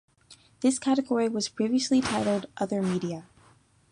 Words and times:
This 0.61 0.79
category 0.79 1.29
was 1.29 1.47
previously 1.47 2.01
titled 2.01 2.47
"other 2.57 2.81
media". 2.81 3.27